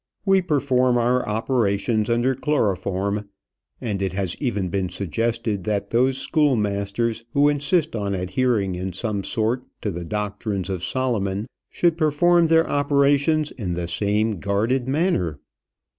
[0.25, 3.29] We perform our operations under chloroform;
[3.79, 9.23] and it has even been suggested that those schoolmasters who insist on adhering in some
[9.23, 15.39] sort to the doctrines of Solomon should perform their operations in the same guarded manner.